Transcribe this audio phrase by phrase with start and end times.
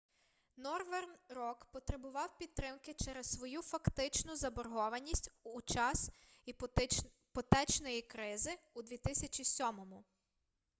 [0.57, 6.09] норверн рок потребував підтримки через свою фактичну заборгованість під час
[7.33, 9.65] іпотечної кризи у 2007